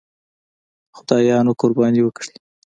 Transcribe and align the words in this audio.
خدایانو 0.97 1.57
قرباني 1.59 2.01
وکړي. 2.03 2.35